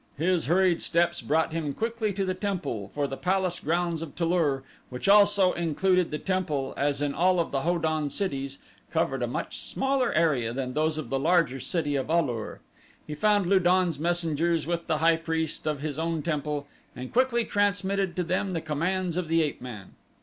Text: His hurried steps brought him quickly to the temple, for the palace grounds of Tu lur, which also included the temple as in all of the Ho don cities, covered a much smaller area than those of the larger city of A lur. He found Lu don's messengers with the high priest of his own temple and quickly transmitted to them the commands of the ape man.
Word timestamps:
His 0.17 0.47
hurried 0.47 0.81
steps 0.81 1.21
brought 1.21 1.53
him 1.53 1.73
quickly 1.75 2.11
to 2.11 2.25
the 2.25 2.33
temple, 2.33 2.87
for 2.89 3.05
the 3.05 3.15
palace 3.15 3.59
grounds 3.59 4.01
of 4.01 4.15
Tu 4.15 4.25
lur, 4.25 4.63
which 4.89 5.07
also 5.07 5.51
included 5.53 6.09
the 6.09 6.17
temple 6.17 6.73
as 6.75 7.03
in 7.03 7.13
all 7.13 7.39
of 7.39 7.51
the 7.51 7.61
Ho 7.61 7.77
don 7.77 8.09
cities, 8.09 8.57
covered 8.89 9.21
a 9.21 9.27
much 9.27 9.59
smaller 9.59 10.11
area 10.13 10.53
than 10.53 10.73
those 10.73 10.97
of 10.97 11.11
the 11.11 11.19
larger 11.19 11.59
city 11.59 11.95
of 11.95 12.09
A 12.09 12.19
lur. 12.19 12.61
He 13.05 13.13
found 13.13 13.45
Lu 13.45 13.59
don's 13.59 13.99
messengers 13.99 14.65
with 14.65 14.87
the 14.87 14.97
high 14.97 15.17
priest 15.17 15.67
of 15.67 15.81
his 15.81 15.99
own 15.99 16.23
temple 16.23 16.65
and 16.95 17.13
quickly 17.13 17.45
transmitted 17.45 18.15
to 18.15 18.23
them 18.23 18.53
the 18.53 18.59
commands 18.61 19.17
of 19.17 19.27
the 19.27 19.43
ape 19.43 19.61
man. 19.61 19.91